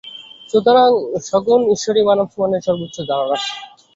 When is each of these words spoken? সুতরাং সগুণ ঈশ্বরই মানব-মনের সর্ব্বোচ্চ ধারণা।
সুতরাং 0.49 0.89
সগুণ 1.27 1.61
ঈশ্বরই 1.75 2.03
মানব-মনের 2.09 2.61
সর্ব্বোচ্চ 2.65 2.97
ধারণা। 3.09 3.37